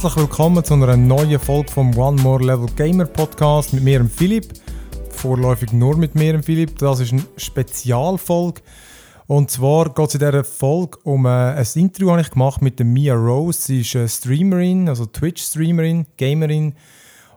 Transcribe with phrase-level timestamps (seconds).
[0.00, 4.52] Herzlich willkommen zu einer neuen Folge vom One More Level Gamer Podcast mit mir, Philipp.
[5.10, 6.78] Vorläufig nur mit mir, Philipp.
[6.78, 8.60] Das ist eine Spezialfolge.
[9.26, 12.78] Und zwar geht es in dieser Folge um äh, ein Interview, das ich gemacht mit
[12.78, 13.60] der Mia Rose.
[13.60, 16.76] Sie ist eine Streamerin, also Twitch-Streamerin, Gamerin.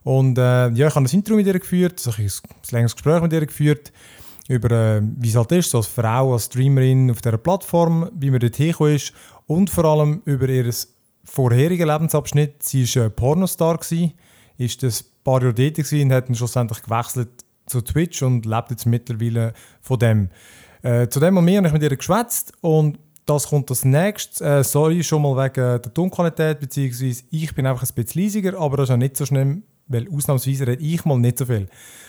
[0.03, 2.29] Und äh, ja, ich habe ein Interview mit ihr geführt, also ein
[2.69, 3.91] längeres Gespräch mit ihr geführt
[4.47, 8.29] über äh, wie es halt ist, so als Frau, als Streamerin auf dieser Plattform, wie
[8.29, 9.13] man dort hingekommen ist
[9.47, 10.71] und vor allem über ihr
[11.23, 12.63] vorherigen Lebensabschnitt.
[12.63, 14.13] Sie war Pornostar, gewesen,
[14.57, 17.29] ist das paar Jahre dort und hat dann schlussendlich gewechselt
[17.65, 20.29] zu Twitch und lebt jetzt mittlerweile von dem.
[20.81, 24.41] Äh, zu dem Moment habe ich mit ihr geschwätzt und das kommt als nächstes.
[24.41, 28.77] Äh, sorry schon mal wegen der Tonqualität, beziehungsweise ich bin einfach ein bisschen leisiger, aber
[28.77, 31.67] das ist auch nicht so schlimm, weil ausnahmsweise rede ich mal nicht so viel.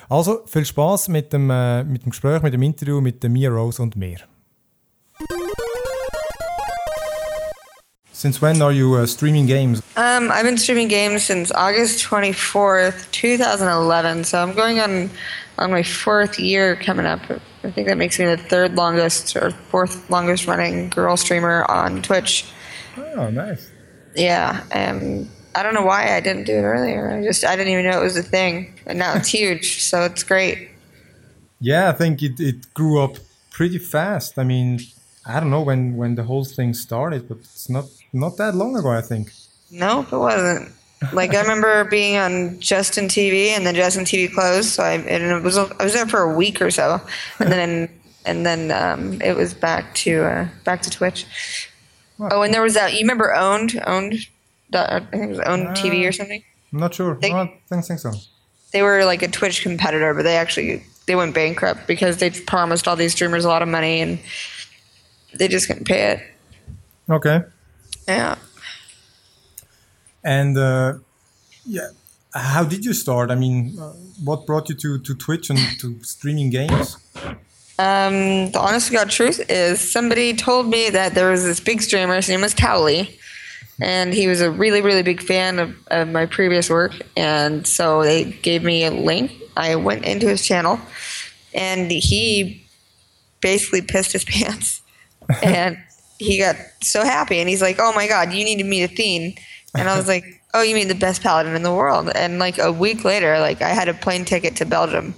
[0.09, 3.51] Also viel Spaß mit dem, äh, mit dem Gespräch, mit dem Interview mit der Mia
[3.51, 4.19] Rose und mir.
[8.23, 9.83] Since when are you uh, streaming games?
[9.97, 14.23] Um, I've been streaming games since August 24th, 2011.
[14.23, 15.11] So I'm going on
[15.59, 17.19] on my fourth year coming up.
[17.65, 22.01] I think that makes me the third longest or fourth longest running girl streamer on
[22.01, 22.45] Twitch.
[22.97, 23.69] Oh, nice.
[24.15, 27.11] Yeah, and I don't know why I didn't do it earlier.
[27.11, 29.83] I just I didn't even know it was a thing, and now it's huge.
[29.83, 30.71] So it's great.
[31.59, 33.17] Yeah, I think it, it grew up
[33.51, 34.39] pretty fast.
[34.39, 34.79] I mean,
[35.25, 38.77] I don't know when when the whole thing started, but it's not not that long
[38.77, 38.91] ago.
[38.91, 39.33] I think.
[39.71, 40.73] Nope, it wasn't.
[41.13, 44.71] Like I remember being on Justin TV, and then Justin TV closed.
[44.71, 47.01] So I and it was I was there for a week or so,
[47.39, 47.89] and then
[48.25, 51.27] and then um, it was back to uh, back to Twitch.
[52.21, 52.93] Oh, and there was that.
[52.93, 54.27] You remember owned owned
[54.75, 56.43] I think it was Own3d uh, TV or something.
[56.73, 57.15] I'm not sure.
[57.21, 58.13] They, no, I don't think so.
[58.73, 62.89] They were like a Twitch competitor, but they actually they went bankrupt because they promised
[62.89, 64.19] all these streamers a lot of money and
[65.35, 66.21] they just couldn't pay it.
[67.11, 67.43] Okay.
[68.07, 68.37] Yeah.
[70.25, 70.95] And uh,
[71.67, 71.89] yeah,
[72.35, 73.31] how did you start?
[73.31, 76.97] I mean, uh, what brought you to, to Twitch and to streaming games?
[77.79, 81.83] Um, the honest to God truth is somebody told me that there was this big
[81.83, 83.19] streamer, his name was Towelliee,
[83.81, 88.03] and he was a really really big fan of, of my previous work and so
[88.03, 90.79] they gave me a link i went into his channel
[91.55, 92.65] and he
[93.41, 94.82] basically pissed his pants
[95.43, 95.79] and
[96.19, 99.35] he got so happy and he's like oh my god you need to meet athene
[99.77, 102.59] and i was like oh you mean the best paladin in the world and like
[102.59, 105.15] a week later like i had a plane ticket to belgium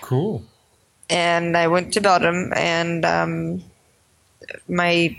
[0.00, 0.42] cool
[1.10, 3.62] and i went to belgium and um,
[4.68, 5.16] my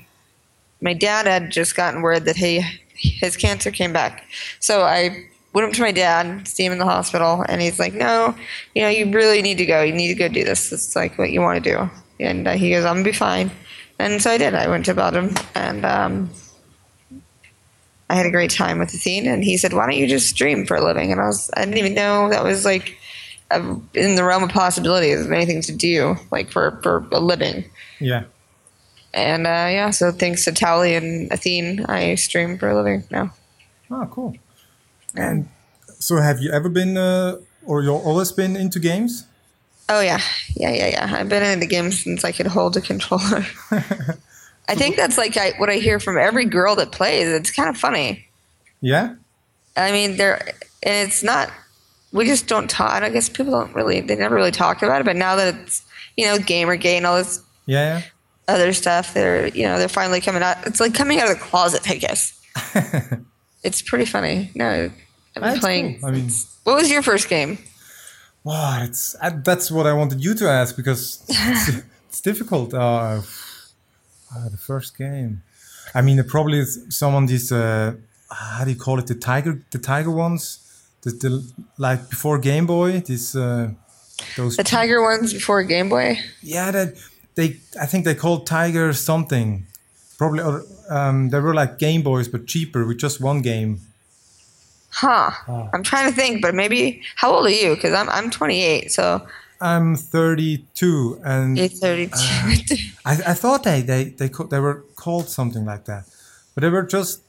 [0.81, 2.63] my dad had just gotten word that he
[2.95, 4.25] his cancer came back.
[4.59, 7.93] So I went up to my dad, see him in the hospital, and he's like,
[7.93, 8.35] "No,
[8.73, 9.81] you know, you really need to go.
[9.81, 10.71] You need to go do this.
[10.71, 13.51] It's like what you want to do." And uh, he goes, "I'm gonna be fine."
[13.99, 14.53] And so I did.
[14.53, 16.29] I went to Belgium, and um,
[18.09, 19.27] I had a great time with Athene.
[19.27, 21.65] And he said, "Why don't you just stream for a living?" And I was, I
[21.65, 22.97] didn't even know that was like
[23.51, 23.59] a,
[23.93, 27.65] in the realm of possibilities of anything to do, like for for a living.
[27.99, 28.25] Yeah.
[29.13, 33.33] And uh, yeah, so thanks to Towelliee and Athene, I stream for a living now.
[33.89, 34.35] Oh, cool.
[35.15, 35.47] And
[35.99, 39.25] so, have you ever been, uh, or you've always been into games?
[39.87, 40.19] Oh yeah,
[40.55, 41.15] yeah, yeah, yeah.
[41.19, 43.45] I've been in the game since I could hold a controller.
[44.67, 47.27] I think that's like I, what I hear from every girl that plays.
[47.27, 48.27] It's kind of funny.
[48.81, 49.15] Yeah.
[49.77, 50.41] I mean, there,
[50.81, 51.51] and it's not.
[52.11, 53.03] We just don't talk.
[53.03, 54.01] I guess people don't really.
[54.01, 55.03] They never really talk about it.
[55.05, 55.83] But now that it's
[56.17, 57.41] you know Gamergate and all this.
[57.67, 58.01] Yeah
[58.47, 59.13] other stuff.
[59.13, 60.65] They're you know they're finally coming out.
[60.65, 62.39] It's like coming out of the closet, I guess.
[63.63, 64.51] it's pretty funny.
[64.55, 64.91] No,
[65.35, 65.99] I'm that's playing.
[65.99, 66.09] Cool.
[66.09, 66.29] I mean,
[66.63, 67.57] what was your first game?
[68.45, 71.69] Wow, it's uh, that's what I wanted you to ask because it's,
[72.09, 72.75] it's difficult.
[72.75, 73.21] Uh,
[74.33, 75.41] uh, the first game.
[75.95, 77.51] I mean, probably is some of these.
[77.51, 77.95] Uh,
[78.29, 79.07] how do you call it?
[79.07, 80.61] The tiger, the tiger ones.
[81.01, 82.99] The, the like before Game Boy.
[82.99, 83.71] This uh,
[84.37, 84.57] those.
[84.57, 86.19] The tiger ones before Game Boy.
[86.43, 86.95] Yeah, that
[87.33, 89.65] they I think they called Tiger something.
[90.19, 90.43] Probably
[90.89, 93.79] um, they were like Game Boys but cheaper with just one game.
[94.95, 95.31] Huh.
[95.49, 95.69] Oh.
[95.73, 97.75] I'm trying to think, but maybe how old are you?
[97.75, 99.27] Because I'm I'm 28, so.
[99.59, 102.11] I'm 32, and You're 32.
[102.13, 102.55] Uh,
[103.05, 106.05] I, I thought they they they they were called something like that,
[106.53, 107.21] but they were just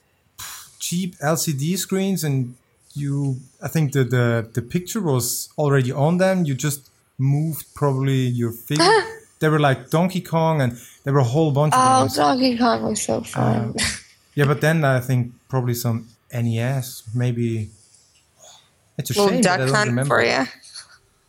[0.78, 2.54] cheap LCD screens, and
[2.94, 6.44] you I think the the the picture was already on them.
[6.44, 8.84] You just moved probably your finger.
[9.38, 12.82] They were like Donkey Kong, and there were a whole bunch of Oh, Donkey Kong
[12.88, 13.74] was so fun.
[13.78, 13.84] Uh,
[14.34, 16.08] yeah, but then I think probably some
[16.43, 17.71] NES, maybe.
[18.99, 20.47] It's a Little shame Duck Hunt for you.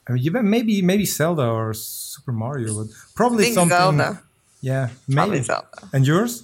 [0.09, 3.77] I mean, maybe maybe Zelda or Super Mario, but probably I something.
[3.77, 4.21] Zelda.
[4.61, 5.15] Yeah, maybe.
[5.15, 5.67] Probably Zelda.
[5.93, 6.43] And yours?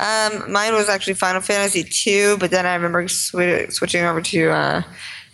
[0.00, 4.50] Um, mine was actually Final Fantasy two, but then I remember sw- switching over to
[4.50, 4.82] uh,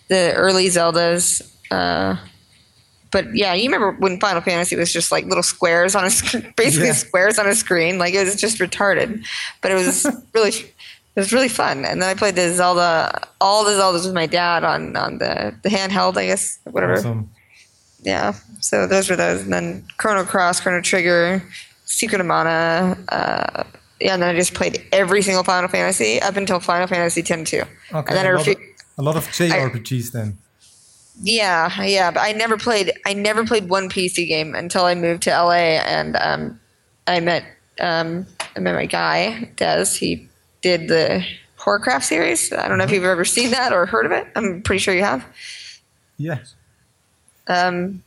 [0.08, 1.40] the early Zeldas.
[1.70, 2.16] Uh,
[3.12, 6.44] but yeah, you remember when Final Fantasy was just like little squares on a sc-
[6.56, 6.92] basically Yeah.
[6.94, 9.24] squares on a screen, like it was just retarded.
[9.62, 10.04] But it was
[10.34, 10.52] really,
[11.16, 11.86] it was really fun.
[11.86, 15.54] And then I played the Zelda, all the Zeldas with my dad on on the
[15.62, 16.98] the handheld, I guess, whatever.
[16.98, 17.30] Awesome.
[18.02, 18.34] Yeah.
[18.60, 21.42] So those were those, and then Chrono Cross, Chrono Trigger,
[21.86, 22.98] Secret of Mana.
[23.08, 23.64] Uh,
[23.98, 27.50] yeah, and then I just played every single Final Fantasy up until Final Fantasy X
[27.50, 27.62] two.
[27.62, 27.68] Okay.
[27.92, 28.56] And then I a, lot of,
[28.98, 30.36] a lot of JRPGs then.
[31.22, 32.92] Yeah, yeah, but I never played.
[33.06, 36.60] I never played one PC game until I moved to LA, and um,
[37.06, 37.44] I met
[37.80, 39.86] um, I met my guy Des.
[39.98, 40.28] He
[40.66, 41.24] did the
[41.60, 42.52] Hordecraft series.
[42.52, 44.26] I don't know if you've ever seen that or heard of it.
[44.34, 45.24] I'm pretty sure you have.
[46.16, 46.56] Yes.
[47.46, 48.02] Um,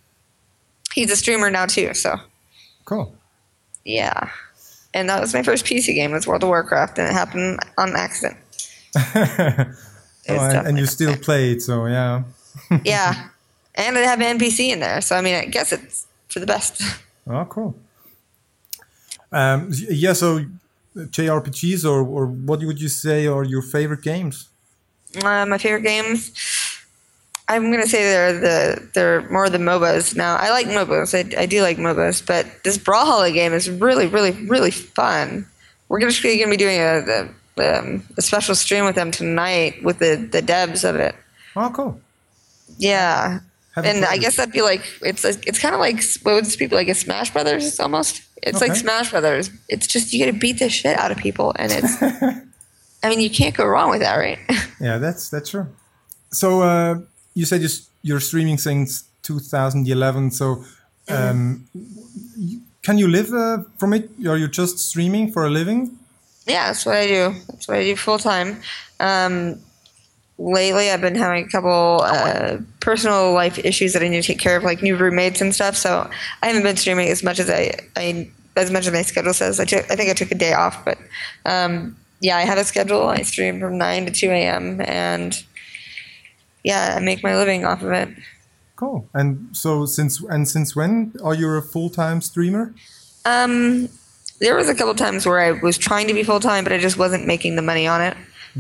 [0.94, 2.18] he's a streamer now too, so
[2.84, 3.16] Cool.
[3.86, 4.30] yeah.
[4.94, 7.96] And that was my first PC game was World of Warcraft, and it happened on
[7.96, 8.38] accident.
[10.32, 12.22] Oh, and, and you still play it, so yeah.
[12.86, 13.30] yeah,
[13.74, 16.46] and I have an NPC in there, so I mean, I guess it's for the
[16.46, 16.84] best.
[17.26, 17.76] Oh, cool.
[19.32, 20.46] Um, yeah, so
[21.08, 24.50] JRPGs, or, or what would you say are your favorite games?
[25.24, 26.32] Uh, my favorite games.
[27.48, 30.36] I'm gonna say they're the they're more the MOBAs now.
[30.36, 31.16] I like MOBAs.
[31.16, 35.48] I, I do like MOBAs, but this Brawlhalla game is really, really, really fun.
[35.88, 37.02] We're gonna actually gonna be doing a
[37.56, 41.16] the, um, a special stream with them tonight with the the devs of it.
[41.56, 42.00] Oh, cool.
[42.78, 43.40] Yeah,
[43.74, 46.46] Haven't and I guess that'd be like it's a, it's kind of like what would
[46.46, 48.22] this be like a Smash Brothers almost.
[48.44, 49.50] It's like Smash Brothers.
[49.68, 52.02] It's just you got to beat the shit out of people, and it's.
[53.04, 54.40] I mean, you can't go wrong with that, right?
[54.82, 55.68] Yeah, that's that's true.
[56.32, 57.00] So uh,
[57.34, 57.70] you said you're,
[58.02, 60.32] you're streaming since 2011.
[60.32, 60.64] So
[61.10, 61.68] um,
[62.38, 64.10] you- can you live uh, from it?
[64.26, 65.98] Are you just streaming for a living?
[66.48, 67.36] Yeah, that's what I do.
[67.50, 68.62] That's what I do full time.
[69.02, 69.60] Um,
[70.40, 74.40] lately, I've been having a couple uh, personal life issues that I need to take
[74.40, 75.76] care of, like new roommates and stuff.
[75.76, 76.10] So
[76.42, 79.60] I haven't been streaming as much as I, I as much as my schedule says.
[79.60, 80.98] I took, I think I took a day off, but
[81.46, 83.08] um, yeah, I have a schedule.
[83.08, 84.82] I stream from nine to two a.m.
[84.82, 85.44] and
[86.64, 88.10] yeah, I make my living off of it.
[88.76, 89.10] Cool.
[89.14, 92.74] And so since and since when are you a full time streamer?
[93.26, 93.90] Um,
[94.40, 96.78] there was a couple times where I was trying to be full time, but I
[96.78, 98.18] just wasn't making the money on it.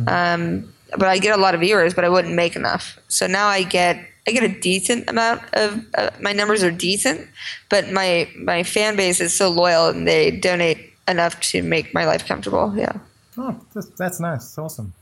[0.07, 2.97] Um, but I get a lot of viewers, but I wouldn't make enough.
[3.07, 7.27] So now I get I get a decent amount of uh, my numbers are decent,
[7.69, 12.05] but my my fan base is so loyal and they donate enough to make my
[12.05, 12.73] life comfortable.
[12.77, 12.93] Yeah,
[13.37, 14.43] Oh, that's, that's nice.
[14.43, 14.93] It's awesome.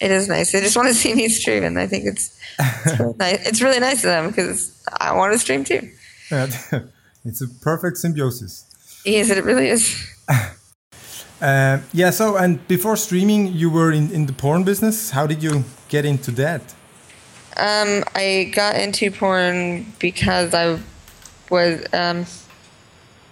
[0.00, 0.52] it is nice.
[0.52, 3.46] They just want to see me stream, and I think it's it's really nice.
[3.46, 5.88] It's really nice of them because I want to stream too.
[6.30, 6.48] Yeah,
[7.24, 8.66] it's a perfect symbiosis.
[9.06, 9.96] Yes, it really is.
[11.44, 12.08] Uh, yeah.
[12.08, 15.10] So and before streaming, you were in, in the porn business.
[15.10, 16.62] How did you get into that?
[17.58, 20.80] Um, I got into porn because I
[21.50, 22.24] was um,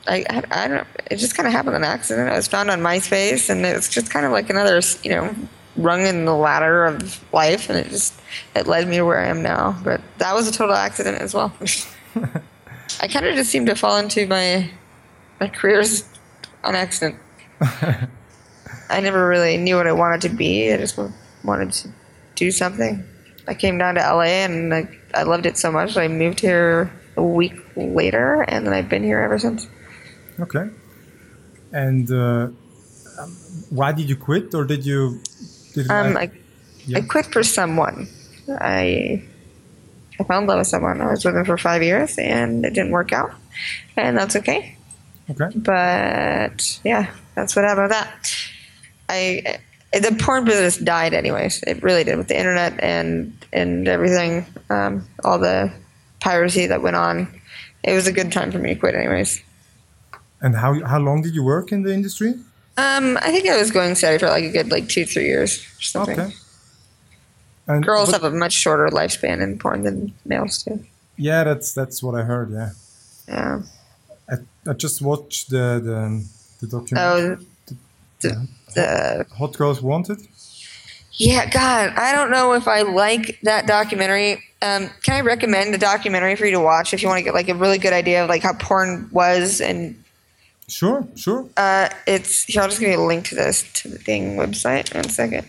[0.07, 0.85] I, I I don't know.
[1.11, 2.29] It just kind of happened on accident.
[2.29, 5.35] I was found on MySpace, and it was just kind of like another you know
[5.77, 8.13] rung in the ladder of life, and it just
[8.55, 9.75] it led me to where I am now.
[9.83, 11.51] But that was a total accident as well.
[13.01, 14.71] I kind of just seemed to fall into my
[15.41, 16.05] my careers
[16.63, 17.17] on accident.
[17.63, 20.73] I never really knew what I wanted to be.
[20.73, 20.99] I just
[21.45, 21.89] wanted to
[22.35, 23.05] do something.
[23.49, 25.97] I came down to LA and I, I loved it so much.
[25.97, 29.67] I moved here a week later, and then I've been here ever since.
[30.41, 30.69] Okay.
[31.73, 32.49] And uh,
[33.19, 33.31] um,
[33.71, 35.21] why did you quit, or did you?
[35.75, 36.31] Did Um, I,
[36.87, 36.99] Yeah.
[36.99, 38.09] I quit for someone.
[38.49, 39.23] I
[40.19, 41.01] I fell in love with someone.
[41.01, 43.33] I was with him for five years, and it didn't work out,
[43.97, 44.77] and that's okay.
[45.31, 45.51] okay.
[45.57, 48.35] But yeah, that's what happened with that.
[49.09, 49.59] I
[49.93, 51.63] the porn business died anyways.
[51.67, 55.73] It really did with the internet and and everything, um, all the
[56.21, 57.29] piracy that went on.
[57.85, 59.43] It was a good time for me to quit anyways.
[60.41, 62.35] And how how long did you work in the industry?
[62.77, 65.59] Um, I think I was going steady for like a good like two three years
[65.59, 66.21] or something.
[66.21, 66.35] Okay.
[67.67, 70.85] And Girls have a much shorter lifespan in porn than males do.
[71.17, 72.51] Yeah, that's that's what I heard.
[72.51, 72.71] Yeah,
[73.29, 73.63] Yeah.
[74.29, 76.27] I, I just watched the the,
[76.63, 77.37] the documentary.
[77.37, 77.75] Oh,
[78.21, 80.19] the, the Hot Girls Wanted.
[81.15, 84.43] Yeah, God, I don't know if I like that documentary.
[84.63, 87.35] Um, can I recommend a documentary for you to watch if you want to get
[87.35, 89.61] like a really good idea of like how porn was?
[89.61, 90.03] And
[90.69, 91.49] Sure, sure.
[91.59, 92.63] uh, it's here.
[92.63, 94.95] I'll just give you a link to this to the thing website.
[94.95, 95.47] One second.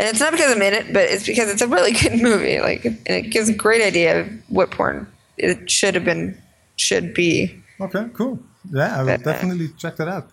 [0.00, 2.58] And it's not because I'm in it, but it's because it's a really good movie.
[2.60, 5.06] Like, and it gives a great idea of what porn
[5.36, 6.36] it should have been,
[6.76, 7.62] should be.
[7.80, 8.40] Okay, cool.
[8.72, 10.28] Yeah, I will But, uh, definitely check that out.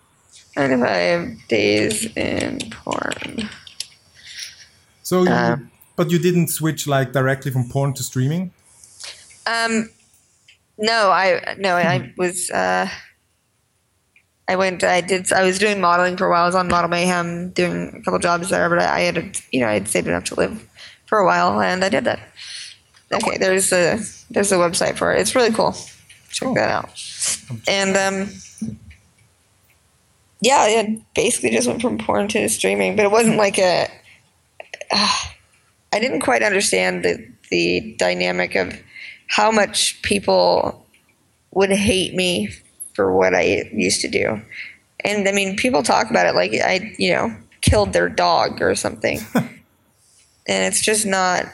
[0.55, 3.49] 95 days in porn.
[5.03, 8.51] So, you, Um, but you didn't switch like directly from porn to streaming.
[9.45, 9.89] Um,
[10.77, 12.49] no, I no, I was.
[12.49, 12.87] Uh,
[14.47, 14.83] I went.
[14.83, 15.31] I did.
[15.31, 16.43] I was doing modeling for a while.
[16.43, 18.69] I was on Model Mayhem, doing a couple jobs there.
[18.69, 20.67] But I, I had, you know, I had saved enough to live
[21.05, 22.19] for a while, and I did that.
[23.13, 25.19] Okay, there's a there's a website for it.
[25.21, 25.73] It's really cool.
[26.29, 26.55] Check Cool.
[26.55, 26.89] that out.
[27.67, 28.29] And um,
[30.41, 33.87] yeah, it basically just went from porn to streaming, but it wasn't like a.
[35.93, 38.73] I didn't quite understand the the dynamic of
[39.27, 40.85] how much people
[41.51, 42.49] would hate me
[42.93, 44.41] for what I used to do.
[45.03, 48.75] And I mean, people talk about it like I, you know, killed their dog or
[48.75, 49.19] something.
[49.33, 49.49] and
[50.47, 51.45] it's just not,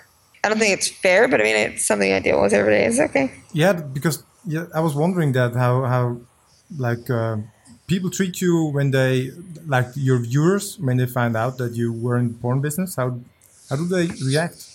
[0.43, 2.85] I don't think it's fair, but I mean, it's something I deal with every day.
[2.85, 3.31] It's okay.
[3.53, 6.17] Yeah, because yeah, I was wondering that how how
[6.77, 7.37] like uh,
[7.87, 9.31] people treat you when they
[9.65, 12.95] like your viewers when they find out that you were in the porn business.
[12.95, 13.17] How
[13.69, 14.65] how do they react?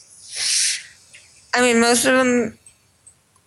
[1.54, 2.58] I mean, most of them,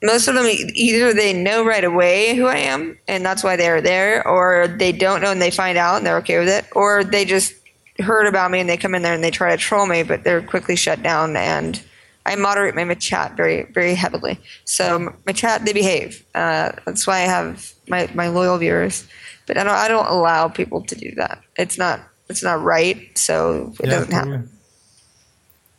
[0.04, 3.82] most of them either they know right away who I am, and that's why they're
[3.82, 7.04] there, or they don't know and they find out and they're okay with it, or
[7.04, 7.54] they just
[8.00, 10.24] heard about me and they come in there and they try to troll me, but
[10.24, 11.36] they're quickly shut down.
[11.36, 11.82] And
[12.26, 14.40] I moderate my chat very, very heavily.
[14.66, 16.26] So my chat, they behave.
[16.34, 19.08] Uh, that's why I have my, my loyal viewers.
[19.46, 21.42] But I don't, I don't allow people to do that.
[21.56, 23.16] It's not, it's not right.
[23.18, 24.50] So it doesn't happen.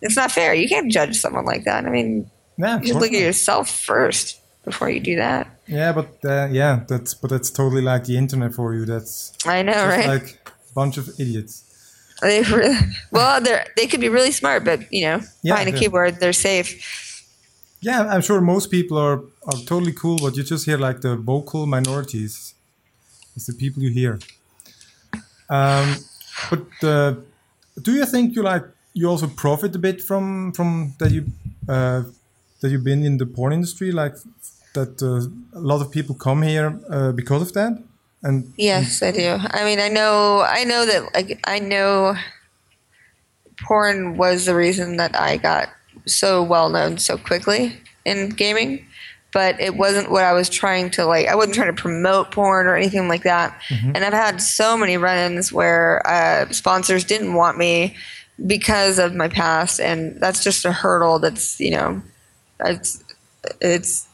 [0.03, 0.55] It's not fair.
[0.55, 1.85] You can't judge someone like that.
[1.85, 5.49] I mean, Yeah, you should look at yourself first before you do that.
[5.67, 8.85] yeah, but uh, yeah, that's but that's totally like the internet for you.
[8.85, 10.07] That's I know, right?
[10.07, 11.65] like a bunch of idiots.
[12.23, 12.79] They really,
[13.11, 16.33] well, they're they could be really smart, but you know, Yeah, behind a keyboard, they're
[16.33, 17.25] safe.
[17.81, 21.17] Yeah, I'm sure most people are, are totally cool, but you just hear like the
[21.17, 22.55] vocal minorities.
[23.37, 24.19] It's the people you hear.
[25.49, 25.97] Um,
[26.51, 27.15] but uh,
[27.81, 31.27] do you think you like you also profit a bit from from that you
[31.69, 32.03] uh,
[32.61, 34.15] that you've been in the porn industry, like
[34.73, 37.73] that uh, a lot of people come here uh, because of that?
[38.27, 39.39] And Yes, I do.
[39.41, 42.17] I mean, I know, I know that, like, I know,
[43.61, 45.69] porn was the reason that I got
[46.07, 48.85] so well known so quickly in gaming,
[49.33, 51.29] but it wasn't what I was trying to like.
[51.29, 53.61] I wasn't trying to promote porn or anything like that.
[53.95, 57.97] And I've had so many run-ins where uh, sponsors didn't want me
[58.45, 61.19] because of my past, and that's just a hurdle.
[61.19, 62.03] That's you know,
[62.61, 63.03] it's
[63.61, 64.07] it's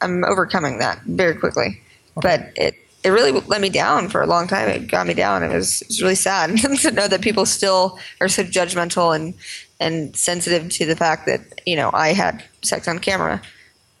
[0.00, 1.80] I'm overcoming that very quickly.
[2.14, 4.68] But it it really let me down for a long time.
[4.68, 5.42] It got me down.
[5.42, 9.34] It was it was really sad to know that people still are so judgmental and
[9.80, 13.42] and sensitive to the fact that you know I had sex on camera.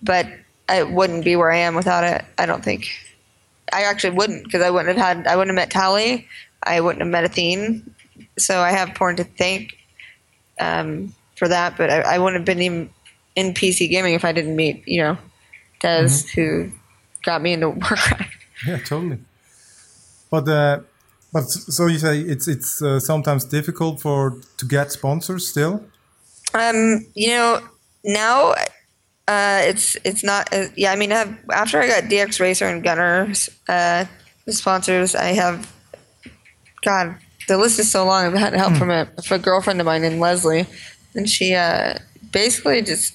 [0.02, 0.26] But
[0.68, 2.24] I wouldn't be where I am without it.
[2.38, 2.88] I don't think.
[3.72, 6.26] I actually wouldn't because I wouldn't have had I wouldn't have met Towelliee.
[6.62, 7.94] I wouldn't have met Athene.
[8.38, 9.76] So I have porn to thank
[10.60, 11.76] um, for that.
[11.76, 12.90] But I, I wouldn't have been even
[13.34, 15.18] in PC gaming if I didn't meet you know
[15.80, 16.70] Des who
[17.24, 18.41] got me into Warcraft.
[18.66, 19.18] Yeah, totally.
[20.30, 20.80] But uh,
[21.32, 25.84] but so you say it's it's uh, sometimes difficult for to get sponsors still.
[26.54, 27.60] Um, you know,
[28.04, 28.54] now
[29.28, 30.52] uh, it's it's not.
[30.52, 34.04] Uh, yeah, I mean, I have, after I got DX Racer and Gunnars, uh,
[34.48, 35.72] sponsors, I have.
[36.84, 37.16] God,
[37.46, 38.26] the list is so long.
[38.26, 40.66] I've had help from a, from a girlfriend of mine named Leslie,
[41.14, 41.94] and she uh,
[42.32, 43.14] basically just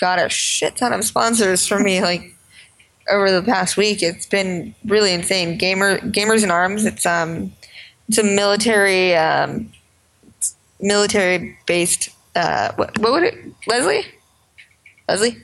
[0.00, 2.00] got a shit ton of sponsors for me.
[2.00, 2.34] Like
[3.10, 5.56] over the past week, it's been really insane.
[5.58, 6.84] Gamer Gamers in Arms.
[6.84, 7.52] It's um,
[8.08, 9.70] it's a military um,
[10.80, 12.10] military based.
[12.34, 13.34] Uh, what, what would it,
[13.66, 14.04] Leslie?
[15.08, 15.36] Leslie?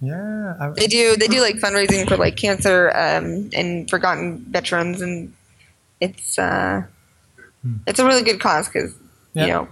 [0.00, 5.00] Yeah, I, They do they do like fundraising for like cancer um, and forgotten veterans,
[5.00, 5.32] and
[6.00, 6.82] it's uh,
[7.86, 8.94] it's a really good cause because
[9.34, 9.42] Yeah.
[9.46, 9.68] you know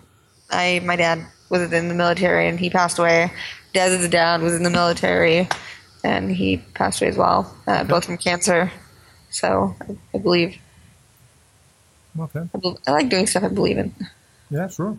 [0.50, 3.30] I my dad was in the military and he passed away.
[3.72, 5.48] Dez's dad was in the military
[6.06, 8.70] and he passed away as well, uh, both from cancer.
[9.30, 10.56] So I, I believe
[12.26, 12.44] okay.
[12.54, 13.92] I, bel I like doing stuff I believe in.
[14.50, 14.96] Yeah, sure.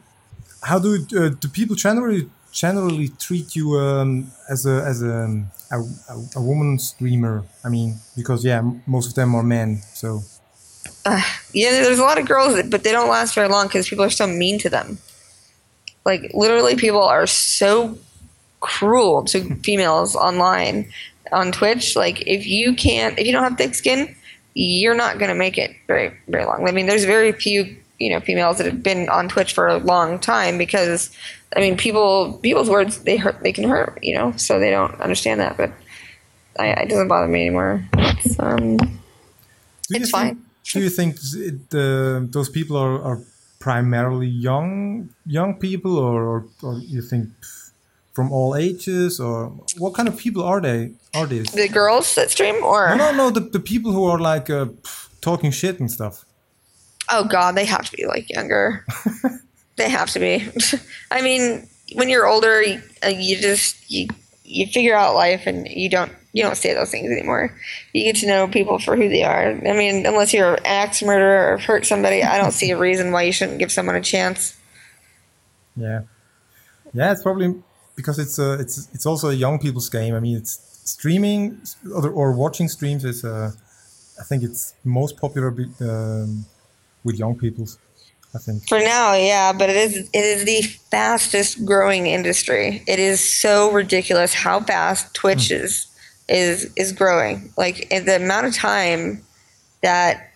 [0.62, 5.16] How do uh, do people generally generally treat you um, as a as a,
[5.72, 5.78] a
[6.14, 7.44] a a woman streamer?
[7.64, 9.82] I mean, because yeah, m- most of them are men.
[9.94, 10.22] So
[11.54, 14.10] Yeah, there's a lot of girls, but they don't last very long because people are
[14.10, 14.98] so mean to them.
[16.06, 17.98] Like literally, people are so
[18.60, 20.92] cruel to females online
[21.32, 21.96] on Twitch.
[21.96, 24.16] Like if you can't, if you don't have thick skin,
[24.54, 26.68] you're not gonna make it very very long.
[26.68, 29.78] I mean, there's very few you know females that have been on Twitch for a
[29.78, 31.12] long time because
[31.56, 35.00] I mean people people's words they hurt they can hurt you know so they don't
[35.02, 35.72] understand that but
[36.60, 37.86] I, it doesn't bother me anymore.
[37.94, 40.46] It's um do you think, fine.
[40.74, 43.22] do you think it, uh, those people are, are
[43.60, 47.30] primarily young young people, or, or, or you think
[48.17, 50.91] from all ages, or what kind of people are they?
[51.13, 54.50] Are these The girls that stream, or no, no, the, the people who are like
[54.50, 54.69] uh,
[55.21, 56.25] talking shit and stuff.
[57.12, 58.83] oh god, they have to be like younger.
[59.75, 60.50] they have to be.
[61.12, 64.07] I mean, when you're older, you, uh, you just you
[64.43, 67.55] you figure out life, and you don't you don't say those things anymore.
[67.93, 69.50] You get to know people for who they are.
[69.51, 73.12] I mean, unless you're an axe murderer or hurt somebody, I don't see a reason
[73.12, 74.57] why you shouldn't give someone a chance.
[75.75, 76.01] Yeah,
[76.95, 77.62] yeah, it's probably
[77.98, 80.13] because it's a it's it's also a young people's game.
[80.16, 80.54] I mean, it's
[80.86, 81.60] streaming
[81.94, 83.51] or, or watching streams is uh,
[84.22, 86.46] I think it's most popular be- um,
[87.04, 87.68] with young people.
[88.36, 88.68] I think.
[88.68, 90.62] For now, yeah, but it is it is the
[90.92, 92.84] fastest growing industry.
[92.88, 95.88] It is so ridiculous how fast Twitch is
[96.30, 97.51] is is growing.
[97.58, 99.24] Like the amount of time
[99.82, 100.26] that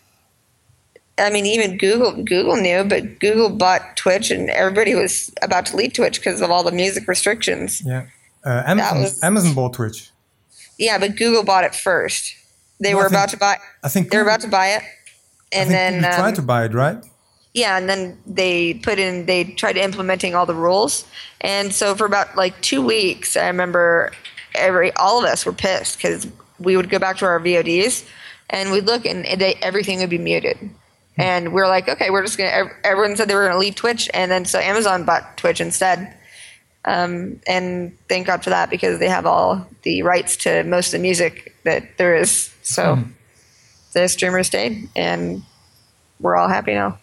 [1.22, 5.76] I mean, even Google Google knew, but Google bought Twitch, and everybody was about to
[5.76, 7.82] leave Twitch because of all the music restrictions.
[7.86, 8.08] Yeah,
[8.46, 10.10] uh, Amazon was- Amazon bought Twitch.
[10.78, 12.34] Yeah, but Google bought it first.
[12.80, 13.58] They No, were think- about to buy.
[13.84, 14.84] I think They were about to buy it,
[15.52, 16.98] and then Google tried um, to buy it, right?
[17.54, 21.06] Yeah, and then they put in they tried implementing all the rules,
[21.42, 24.12] and so for about like two weeks, I remember
[24.56, 26.28] every all of us were pissed because
[26.60, 28.06] we would go back to our VODs,
[28.50, 30.58] and we'd look and they, everything would be muted,
[31.18, 32.72] and we are like, okay, we're just gonna.
[32.84, 36.16] Everyone said they were gonna leave Twitch, and then so Amazon bought Twitch instead,
[36.86, 40.92] um, and thank God for that because they have all the rights to most of
[40.94, 42.54] the music that there is.
[42.64, 43.04] So
[43.94, 45.44] the streamer stayed, and
[46.20, 46.98] we're all happy now.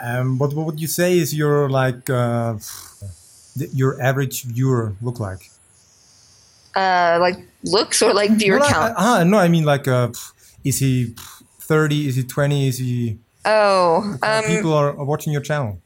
[0.00, 2.56] Um, but what would you say is your like uh,
[3.72, 5.50] your average viewer look like?
[6.76, 8.94] uh, like looks or like viewer no, count?
[8.96, 10.10] I, uh, no, I mean like uh,
[10.62, 11.14] is he
[11.58, 12.06] thirty?
[12.06, 12.68] Is he twenty?
[12.68, 13.18] Is he?
[13.46, 15.80] Oh, um, people are, watching your channel.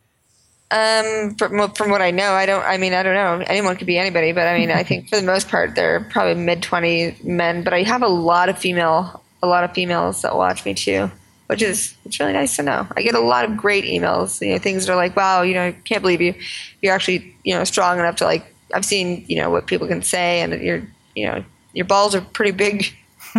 [0.73, 2.65] um, from, what- from what I know, I don't.
[2.65, 3.45] I mean, I don't know.
[3.47, 6.35] Anyone could be anybody, but I mean, I think for the most part, they're probably
[6.43, 7.63] mid twenty men.
[7.63, 11.11] But I have a lot of female, a lot of females that watch me too,
[11.49, 12.87] which is it's really nice to know.
[12.97, 14.41] I get a lot of great emails.
[14.41, 16.35] You know, things that are like, wow, you know, I can't believe you,
[16.83, 18.47] you're actually, you know, strong enough to like.
[18.73, 20.83] I've seen, you know, what people can say, and you're,
[21.17, 22.87] you know, your balls are pretty big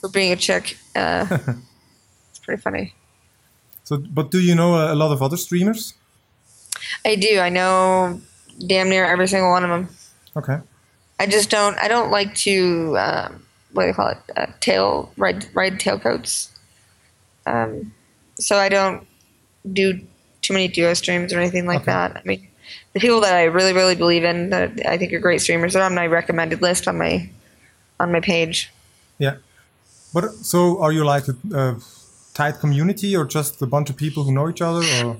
[0.00, 0.76] for being a chick.
[0.94, 1.26] Uh,
[2.30, 2.94] it's pretty funny.
[3.88, 5.94] So, but do you know a, a lot of other streamers?
[7.06, 7.38] I do.
[7.40, 8.20] I know
[8.66, 9.88] damn near every single one of them.
[10.36, 10.58] Okay.
[11.18, 11.74] I just don't.
[11.78, 12.98] I don't like to.
[12.98, 14.18] Um, what do you call it?
[14.36, 16.50] Uh, tail ride ride tailcoats.
[17.46, 17.94] Um,
[18.34, 19.06] so I don't
[19.72, 20.00] do
[20.42, 21.92] too many duo streams or anything like Okay.
[21.92, 22.16] that.
[22.18, 22.46] I mean,
[22.92, 25.82] the people that I really really believe in that I think are great streamers are
[25.82, 27.30] on my recommended list on my
[27.98, 28.70] on my page.
[29.18, 29.36] Yeah.
[30.12, 31.76] But so are you like a
[32.38, 35.16] tight community or just a bunch of people who know each other or?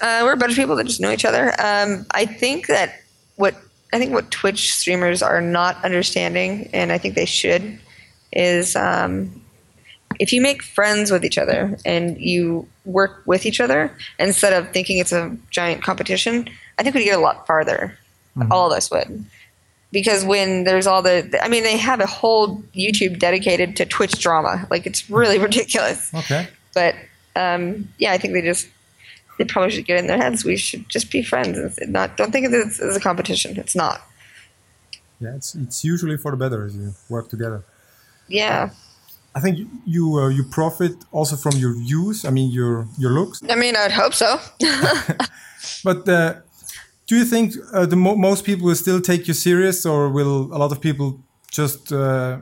[0.00, 1.52] Uh, we're a bunch of people that just know each other.
[1.60, 3.00] Um, I think that
[3.36, 3.54] what
[3.92, 7.78] I think what Twitch streamers are not understanding, and I think they should,
[8.32, 9.42] is um,
[10.18, 14.72] if you make friends with each other and you work with each other instead of
[14.72, 16.48] thinking it's a giant competition,
[16.78, 17.96] I think we'd get a lot farther.
[18.50, 19.24] All of us would.
[19.94, 24.18] Because when there's all the, I mean, they have a whole YouTube dedicated to Twitch
[24.20, 24.66] drama.
[24.70, 26.48] Like, it's really ridiculous Okay.
[26.74, 26.94] but
[27.36, 28.68] um, yeah, I think they just
[29.38, 30.44] they probably should get in their heads.
[30.44, 33.56] We should just be friends and not don't think of this as a competition.
[33.56, 34.02] It's not.
[35.20, 37.64] Yeah, it's it's usually for the better as you work together.
[38.28, 38.70] Yeah,
[39.34, 42.24] I think you you, uh, you profit also from your views.
[42.24, 43.42] I mean your your looks.
[43.48, 44.38] I mean, I'd hope so.
[45.82, 46.34] But uh,
[47.06, 50.54] do you think uh, the mo- most people will still take you serious, or will
[50.54, 52.38] a lot of people just uh,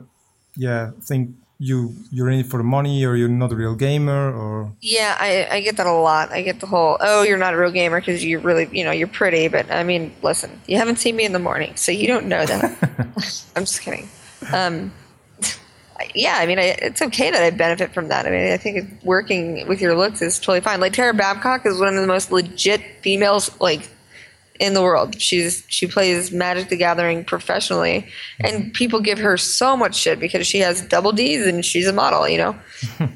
[0.55, 4.33] yeah think you you're in it for the money, or you're not a real gamer,
[4.33, 6.31] or yeah, I, I get that a lot.
[6.31, 8.91] I get the whole oh, you're not a real gamer because you're really you know
[8.91, 9.47] you're pretty.
[9.47, 12.45] But I mean, listen, you haven't seen me in the morning, so you don't know
[12.45, 13.45] that.
[13.55, 14.09] I'm just kidding.
[14.51, 14.91] Um,
[16.15, 18.25] yeah, I mean, I, it's okay that I benefit from that.
[18.25, 20.79] I mean, I think working with your looks is totally fine.
[20.79, 23.89] Like Tara Babcock is one of the most legit females like
[24.63, 25.19] in the world.
[25.21, 28.07] She's she plays Magic the Gathering professionally,
[28.39, 31.91] and people give her so much shit because she has double D's and she's a
[31.93, 32.55] model, you know.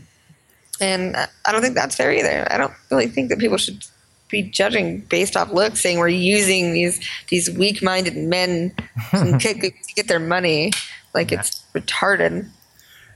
[0.81, 2.45] and I don't think that's fair either.
[2.51, 3.85] I don't really think that people should
[4.29, 8.73] be judging based off looks, saying we're using these these weak-minded men
[9.11, 9.37] to
[9.95, 10.71] get, their money.
[11.13, 12.49] Like it's retarded.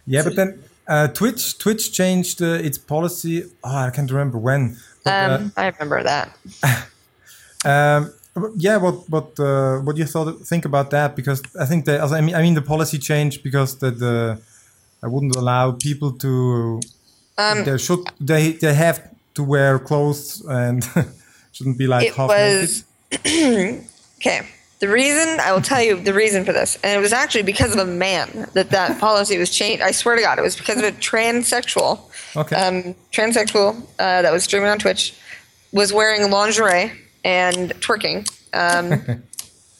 [0.07, 0.23] yeah.
[0.23, 3.43] But then uh, Twitch Twitch changed uh, its policy.
[3.61, 4.77] Oh, I can't remember when.
[5.03, 6.37] But, uh, Um, I remember that.
[7.63, 8.11] Um,
[8.55, 11.15] yeah, what what uh, what you thought think about that?
[11.15, 14.39] Because I think that I mean I mean the policy changed because that the
[15.03, 16.79] I wouldn't allow people to
[17.37, 18.99] Um, they should they they have
[19.33, 20.83] to wear clothes and
[21.53, 23.85] shouldn't be like It half was- naked.
[24.21, 24.41] Okay.
[24.79, 27.71] The reason I will tell you the reason for this, and it was actually because
[27.75, 29.81] of a man that that policy was changed.
[29.83, 31.99] I swear to God, it was because of a transsexual,
[32.35, 32.55] Okay.
[32.55, 35.13] um, transsexual uh, that was streaming on Twitch,
[35.71, 36.91] was wearing lingerie
[37.23, 38.27] and twerking.
[38.53, 39.23] Um,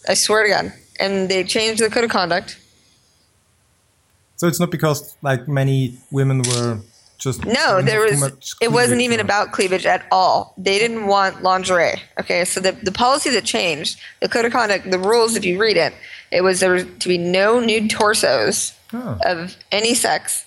[0.08, 2.58] I swear to God, and they changed the code of conduct.
[4.36, 6.80] so it's not because like many women were
[7.19, 8.56] just No, there was.
[8.62, 10.54] It wasn't even or- about cleavage at all.
[10.58, 12.01] They didn't want lingerie.
[12.19, 15.36] Okay, so the the policy that changed, the code of conduct, the rules.
[15.36, 15.93] If you read it,
[16.32, 19.17] it was there was to be no nude torsos Oh.
[19.25, 20.45] of any sex,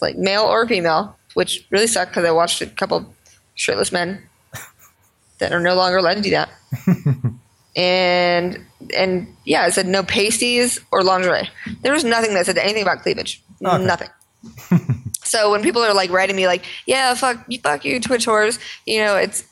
[0.00, 3.12] like male or female, which really sucked because I watched a couple
[3.56, 4.22] shirtless men
[5.44, 6.48] that are no longer allowed to do that.
[7.76, 8.64] and
[8.96, 11.50] and yeah, it said no pasties or lingerie.
[11.82, 13.42] There was nothing that said anything about cleavage.
[13.62, 13.84] Okay.
[13.84, 14.08] Nothing.
[15.22, 18.58] so when people are like writing me like, yeah, fuck you, fuck you, Twitch whores,
[18.86, 19.44] you know, it's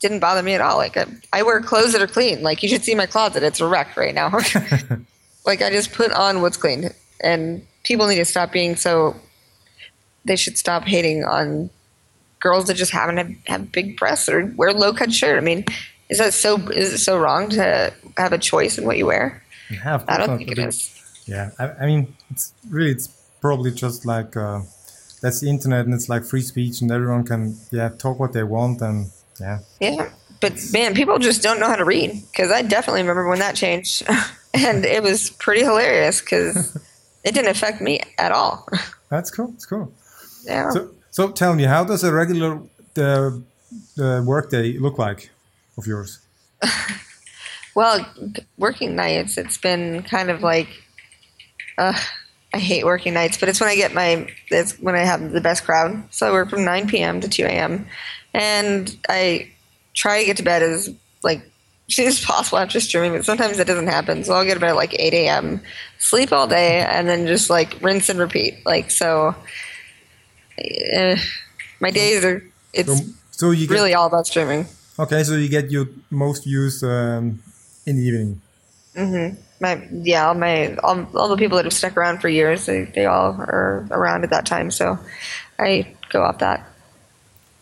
[0.00, 0.76] didn't bother me at all.
[0.76, 2.42] Like I, I wear clothes that are clean.
[2.42, 4.30] Like you should see my closet; it's a wreck right now.
[5.46, 9.16] like I just put on what's clean, and people need to stop being so.
[10.24, 11.70] They should stop hating on
[12.42, 15.38] girls that just happen to have big breasts or wear low cut shirt.
[15.38, 15.64] I mean,
[16.08, 16.56] is that so?
[16.68, 19.42] Is it so wrong to have a choice in what you wear?
[19.70, 20.90] Yeah, I don't think it is.
[21.26, 23.08] Yeah, I, I mean, it's really, it's
[23.40, 24.60] probably just like uh,
[25.22, 28.42] that's the internet, and it's like free speech, and everyone can yeah talk what they
[28.42, 32.10] want, and yeah, Yeah, but man, people just don't know how to read.
[32.30, 34.02] Because I definitely remember when that changed,
[34.54, 36.76] and it was pretty hilarious because
[37.24, 38.68] it didn't affect me at all.
[39.08, 39.52] that's cool.
[39.54, 39.92] It's cool.
[40.44, 40.70] Yeah.
[40.70, 42.60] So, so tell me, how does a regular
[42.94, 43.40] the
[43.96, 45.30] the workday look like
[45.78, 46.18] of yours?
[47.74, 48.06] Well,
[48.58, 50.68] working nights, it's been kind of like,
[51.78, 51.98] uh,
[52.52, 55.40] I hate working nights, but it's when I get my, it's when I have the
[55.40, 56.02] best crowd.
[56.10, 57.20] So I work from 9 p.m.
[57.22, 57.86] to 2 a.m.
[58.34, 59.50] And I
[59.94, 60.90] try to get to bed as
[61.22, 61.42] like
[61.88, 64.22] soon as possible after streaming, but sometimes it doesn't happen.
[64.24, 65.62] So I'll get to bed at like 8 a.m.,
[65.98, 68.66] sleep all day, and then just like rinse and repeat.
[68.66, 69.34] Like, so
[70.96, 71.16] uh,
[71.80, 74.66] my days are it's so you get, really all about streaming.
[74.98, 75.24] okay.
[75.24, 77.42] So you get your most views um,
[77.86, 78.40] in the evening.
[79.60, 82.84] my yeah all my all, all the people that have stuck around for years they,
[82.84, 84.98] they all are around at that time so
[85.58, 86.66] i go off that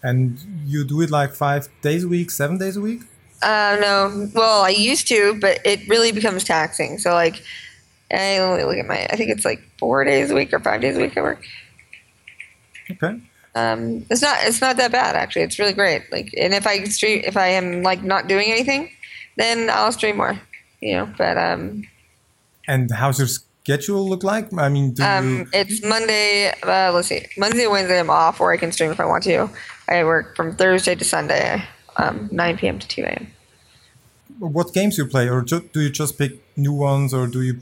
[0.03, 3.03] And you do it like five days a week, seven days a week?
[3.43, 7.43] uh no well i used to but it really becomes taxing so like
[8.13, 10.81] i only look at my i think it's like four days a week or five
[10.81, 11.43] days a week i work
[12.93, 13.21] Okay.
[13.55, 16.85] um it's not it's not that bad actually it's really great like and if i
[16.85, 18.91] stream if i am like not doing anything
[19.37, 20.39] then i'll stream more
[20.81, 21.83] you know but um
[22.69, 24.47] And how's your schedule look like?
[24.67, 26.53] I mean, do you, Um, it's Monday.
[26.63, 29.49] Uh, let's see, Monday Wednesday I'm off, or I can stream if I want to.
[29.89, 31.65] I work from Thursday to Sunday,
[31.97, 32.79] um, 9 p.m.
[32.79, 33.27] to 2 a.m.
[34.39, 37.55] what games you play, or do you just pick new ones, or do you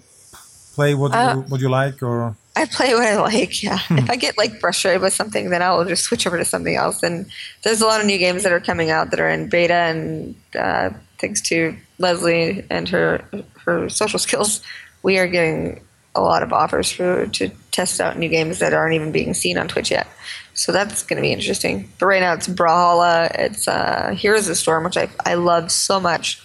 [0.74, 3.62] play what Uh, you what you like, or I play what I like.
[3.62, 3.78] Yeah.
[3.90, 7.04] if I get like frustrated with something, then I'll just switch over to something else.
[7.04, 7.30] And
[7.62, 10.34] there's a lot of new games that are coming out that are in beta, and
[10.58, 13.22] uh, thanks to Leslie and her
[13.64, 14.60] her social skills,
[15.04, 15.84] we are getting
[16.16, 19.56] a lot of offers for to test out new games that aren't even being seen
[19.56, 20.08] on Twitch yet.
[20.54, 21.88] So that's going to be interesting.
[22.00, 25.70] But right now it's Brawlhalla, it's uh, Heroes of the Storm, which I I love
[25.70, 26.42] so much.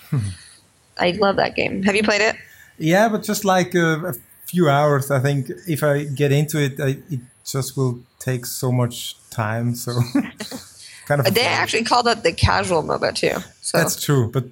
[1.00, 1.82] I love that game.
[1.84, 2.36] Have you played it?
[2.78, 4.14] yeah, but just like uh,
[4.54, 5.10] few hours.
[5.10, 9.74] I think if I get into it, I, it just will take so much time.
[9.74, 9.92] So
[11.08, 13.38] kind of They actually called it the casual MOBA too.
[13.62, 14.46] So that's true, but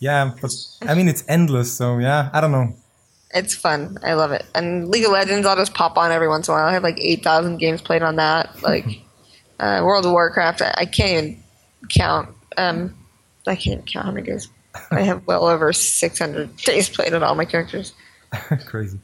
[0.00, 0.50] yeah, but
[0.82, 1.72] I mean it's endless.
[1.72, 2.74] So yeah, I don't know.
[3.34, 3.98] It's fun.
[4.02, 4.46] I love it.
[4.54, 6.68] And League of Legends, I'll just pop on every once in a while.
[6.68, 8.62] I have like 8,000 games played on that.
[8.62, 8.86] Like
[9.60, 11.42] uh, World of Warcraft, I, I can't even
[11.94, 12.28] count.
[12.56, 12.94] Um,
[13.46, 14.48] I can't count how many games.
[14.90, 17.92] I have well over 600 days played on all my characters.
[18.66, 18.98] Crazy.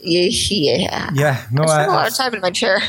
[0.00, 0.28] Yeah.
[0.30, 1.10] yeah.
[1.14, 2.80] Yeah, no, I I, spend a lot I of time in my chair.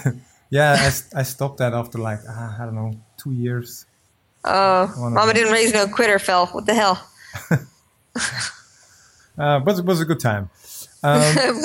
[0.50, 3.86] yeah, I, I stopped that after like ah, I don't know two years.
[4.44, 6.46] Oh, Mama didn't raise no quitter, Phil.
[6.46, 7.08] What the hell?
[9.36, 10.48] Uh, but it was a good time.
[11.02, 11.64] Um,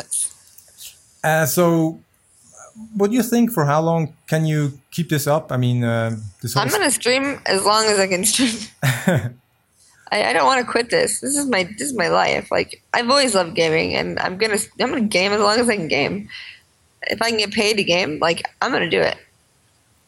[1.24, 2.00] uh, so,
[2.96, 3.52] what do you think?
[3.52, 5.52] For how long can you keep this up?
[5.52, 8.58] I mean, uh, this I'm going to stream as long as I can stream.
[10.12, 11.20] I, I don't want to quit this.
[11.22, 12.52] This is my this is my life.
[12.52, 15.76] Like I've always loved gaming, and I'm gonna I'm gonna game as long as I
[15.76, 16.30] can game.
[17.04, 19.18] If I can get paid to game, like I'm gonna do it.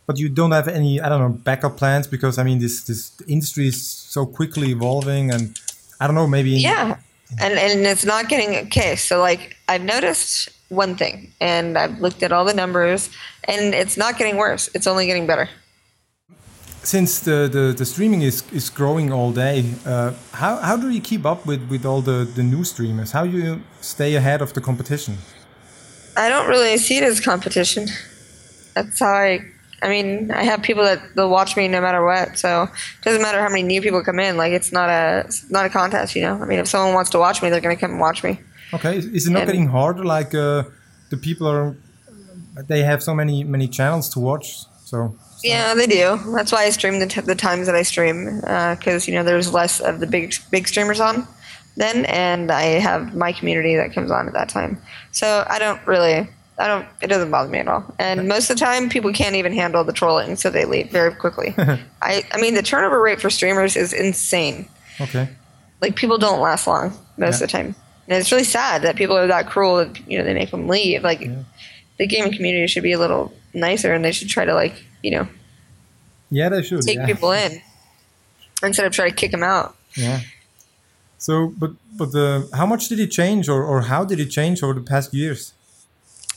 [0.08, 3.12] but you don't have any I don't know backup plans because I mean this this
[3.28, 5.58] industry is so quickly evolving, and
[6.00, 6.98] I don't know maybe Yeah,
[7.40, 8.96] and and it's not getting okay.
[8.96, 13.10] So like I've noticed one thing, and I've looked at all the numbers,
[13.46, 14.70] and it's not getting worse.
[14.74, 15.50] It's only getting better.
[16.84, 21.00] Since the, the, the streaming is, is growing all day, uh, how, how do you
[21.00, 23.12] keep up with, with all the, the new streamers?
[23.12, 25.18] How do you stay ahead of the competition?
[26.18, 27.88] I don't really see it as competition.
[28.74, 29.40] That's how I.
[29.84, 32.38] I mean, I have people that they'll watch me no matter what.
[32.38, 34.38] So it doesn't matter how many new people come in.
[34.38, 36.36] Like it's not a it's not a contest, you know.
[36.40, 38.40] I mean, if someone wants to watch me, they're going to come and watch me.
[38.74, 40.04] Okay, is, it not And- getting harder?
[40.04, 40.64] Like uh,
[41.10, 41.76] the people are,
[42.68, 44.66] they have so many many channels to watch.
[44.86, 46.20] So Yeah, they do.
[46.36, 49.24] That's why I stream the, t- the times that I stream uh, because you know
[49.24, 51.28] there's less of the big big streamers on
[51.78, 54.82] then, and I have my community that comes on at that time.
[55.12, 56.28] So I don't really,
[56.60, 56.86] I don't.
[57.02, 57.84] It doesn't bother me at all.
[57.98, 61.14] And most of the time, people can't even handle the trolling, so they leave very
[61.16, 61.56] quickly.
[61.58, 64.68] I, I mean, the turnover rate for streamers is insane.
[65.00, 65.30] okay,
[65.82, 67.28] Like people don't last long most Yeah.
[67.28, 67.76] of the time,
[68.08, 69.78] and it's really sad that people are that cruel.
[69.78, 71.04] That, you know, they make them leave.
[71.04, 71.22] Like
[71.98, 75.12] the gaming community should be a little nicer, and they should try to like you
[75.12, 75.28] know
[76.32, 76.82] yeah, they should.
[76.82, 77.06] take yeah.
[77.06, 77.62] people in
[78.64, 79.76] instead of trying to kick them out.
[79.96, 80.22] Yeah.
[81.18, 84.64] So, but but uh, how much did it change, or, or how did it change
[84.64, 85.54] over the past years?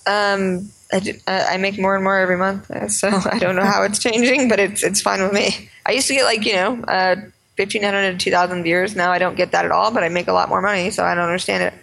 [0.06, 3.82] Um, I I make more and more every month, uh, so I don't know how
[3.84, 5.70] it's changing, but it's it's fine with me.
[5.86, 7.16] I used to get like you know, uh,
[7.56, 8.96] fifteen hundred to two thousand viewers.
[8.96, 11.04] Now I don't get that at all, but I make a lot more money, so
[11.04, 11.74] I don't understand it.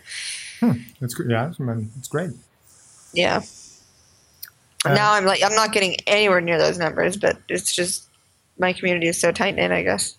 [1.01, 1.31] It's good.
[1.31, 1.51] Yeah,
[1.97, 2.31] it's great.
[3.13, 3.41] Yeah.
[4.85, 8.07] Uh, now I'm like I'm not getting anywhere near those numbers, but it's just
[8.57, 9.71] my community is so tight knit.
[9.71, 10.17] I guess.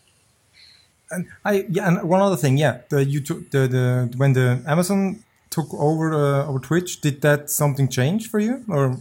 [1.10, 5.22] And I yeah, and one other thing, yeah, the YouTube, the the when the Amazon
[5.50, 8.96] took over uh, over Twitch, did that something change for you, or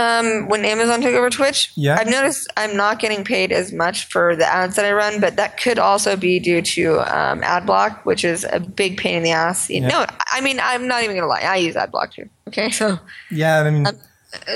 [0.00, 1.96] Um, when Amazon took over Twitch, Yeah.
[1.96, 5.36] I've noticed I'm not getting paid as much for the ads that I run, but
[5.36, 9.22] that could also be due to um, ad block, which is a big pain in
[9.22, 9.70] the ass.
[9.70, 9.88] You Yeah.
[9.88, 12.28] No, I mean I'm not even gonna lie, I use ad block too.
[12.48, 12.98] Okay, so
[13.30, 13.86] yeah, I mean,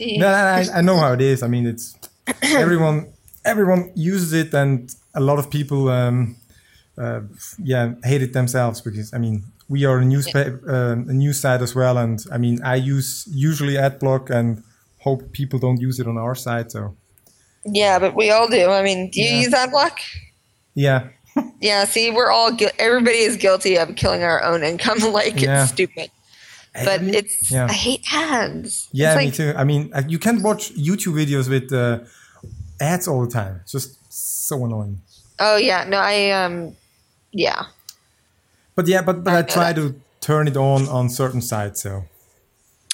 [0.00, 1.42] no, no, I, I know how it is.
[1.42, 1.96] I mean, it's
[2.42, 3.12] everyone
[3.44, 6.36] everyone uses it, and a lot of people, um,
[6.96, 7.20] uh,
[7.62, 11.62] yeah, hate it themselves because I mean, we are a newspaper, uh, a news site
[11.62, 14.62] as well, and I mean, I use usually AdBlock and
[14.98, 16.70] hope people don't use it on our side.
[16.72, 16.96] So
[17.64, 18.70] yeah, but we all do.
[18.70, 19.40] I mean, do you Yeah.
[19.40, 19.98] use ad block?
[20.74, 21.08] yeah,
[21.60, 25.62] Yeah, see, we're all gui- everybody is guilty of killing our own income like Yeah.
[25.62, 26.10] it's stupid.
[26.84, 27.66] But I mean, it's yeah.
[27.66, 28.88] I hate ads.
[28.92, 29.54] Yeah, It's me too.
[29.56, 32.00] I mean, uh, you can't watch YouTube videos with uh,
[32.80, 33.60] ads all the time.
[33.62, 35.00] It's just so annoying.
[35.38, 36.76] Oh yeah, no, I um,
[37.32, 37.66] yeah.
[38.74, 41.82] But yeah, but, but I I try to turn it on on certain sites.
[41.82, 42.04] So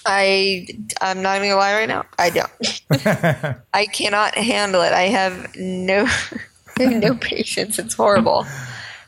[0.07, 0.67] I
[1.01, 2.05] I'm not even gonna lie right now.
[2.19, 2.51] I don't.
[3.75, 4.93] I cannot handle it.
[4.93, 6.07] I have no
[6.79, 7.79] no patience.
[7.79, 8.47] It's horrible.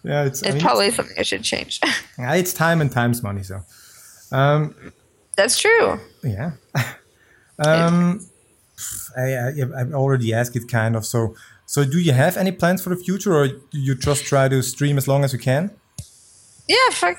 [0.04, 1.80] yeah, it's I It's mean, probably something I should change.
[1.84, 3.42] it's, it's time and time's money.
[3.42, 3.62] So
[4.32, 4.74] um,
[5.36, 6.00] That's true.
[6.22, 6.52] yeah.
[7.58, 8.20] um,
[9.16, 11.04] I, I I've already asked it kind of.
[11.06, 11.34] So
[11.66, 14.62] so do you have any plans for the future, or do you just try to
[14.62, 15.70] stream as long as you can?
[16.68, 17.18] Yeah, fuck.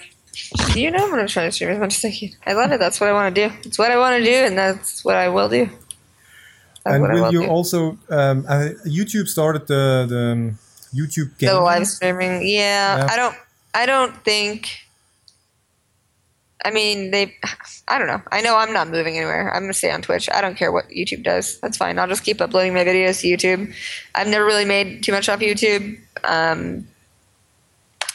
[0.76, 2.30] You know what I'm trying to stream as much as I can.
[2.46, 2.80] I love it.
[2.80, 3.56] That's what I want to do.
[3.64, 5.66] It's what I want to do, and that's what I will do.
[5.66, 7.48] That's and I will will you do.
[7.48, 10.60] also um, uh, YouTube started the the um,
[10.94, 11.50] YouTube game?
[11.50, 12.48] the live streaming.
[12.48, 13.08] Yeah, Yeah.
[13.10, 13.36] I don't.
[13.74, 14.87] I don't think.
[16.66, 17.36] I mean, they.
[17.88, 18.22] I don't know.
[18.32, 19.54] I know I'm not moving anywhere.
[19.54, 20.30] I'm gonna stay on Twitch.
[20.32, 21.60] I don't care what YouTube does.
[21.60, 22.00] That's fine.
[22.00, 23.74] I'll just keep uploading my videos to YouTube.
[24.16, 26.00] I've never really made too much off YouTube.
[26.24, 26.88] Um,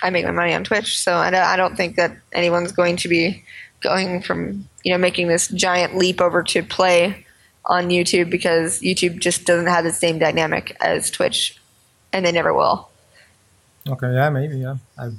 [0.02, 2.96] I make my money on Twitch, so I don't, I don't think that anyone's going
[2.96, 3.44] to be
[3.80, 7.24] going from you know making this giant leap over to play
[7.64, 11.58] on YouTube because YouTube just doesn't have the same dynamic as Twitch,
[12.12, 12.88] and they never will.
[13.88, 14.76] Okay, yeah, maybe, yeah.
[14.98, 15.10] I,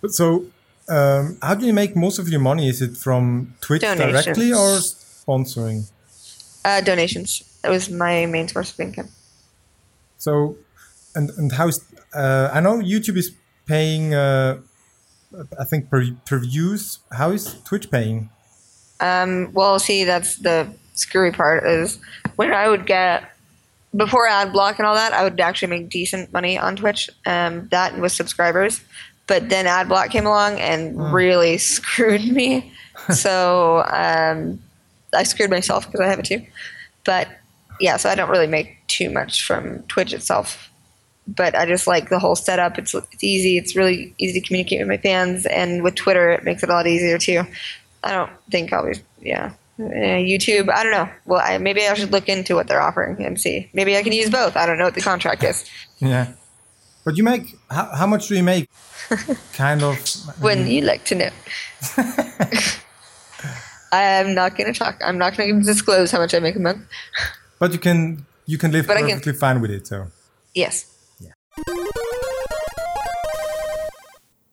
[0.00, 0.46] but so,
[0.88, 2.68] um, how do you make most of your money?
[2.68, 5.90] Is it from Twitch directly or sponsoring?
[6.64, 7.42] Uh, donations.
[7.62, 9.08] That was my main source of income.
[10.18, 10.56] So,
[11.14, 13.34] and and how's uh, I know YouTube is
[13.66, 14.60] paying, uh,
[15.58, 17.00] I think per per views.
[17.12, 18.30] How is Twitch paying?
[19.00, 21.98] Um, well, see, that's the screwy part is
[22.36, 23.30] when I would get
[23.96, 27.10] before ad block and all that, I would actually make decent money on Twitch.
[27.26, 28.80] Um, that was subscribers,
[29.26, 32.72] but then AdBlock came along and really screwed me.
[33.10, 34.60] so um,
[35.14, 36.44] I screwed myself because I have it too.
[37.04, 37.28] But
[37.80, 40.70] yeah, so I don't really make too much from Twitch itself.
[41.26, 42.78] But I just like the whole setup.
[42.78, 43.56] It's it's easy.
[43.56, 46.72] It's really easy to communicate with my fans, and with Twitter, it makes it a
[46.72, 47.44] lot easier too.
[48.02, 49.54] I don't think I'll be yeah.
[49.80, 51.08] Uh, YouTube, I don't know.
[51.24, 53.70] Well, I, maybe I should look into what they're offering and see.
[53.72, 54.56] Maybe I can use both.
[54.56, 55.68] I don't know what the contract is.
[55.98, 56.32] Yeah,
[57.04, 58.68] but you make how, how much do you make?
[59.52, 59.96] kind of.
[60.40, 61.30] When you like to know.
[63.92, 65.00] I'm not going to talk.
[65.04, 66.80] I'm not going to disclose how much I make a month.
[67.60, 69.86] But you can you can live But I can- perfectly fine with it.
[69.86, 70.06] So.
[70.54, 70.86] Yes.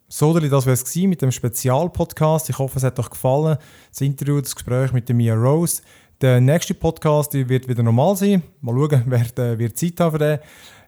[0.08, 2.50] So, das wäre es mit dem Spezialpodcast.
[2.50, 3.58] Ich hoffe, es hat euch gefallen.
[3.90, 5.82] Das Interview, das Gespräch mit der Mia Rose.
[6.22, 8.44] Der nächste Podcast wird wieder normal sein.
[8.62, 10.40] Mal schauen, wer äh, wird Zeit haben für den.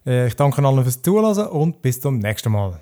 [0.05, 2.79] Äh, Ich danke allen fürs Zuhören und bis zum nächsten Mal.